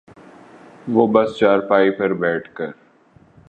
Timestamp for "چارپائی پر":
1.37-2.13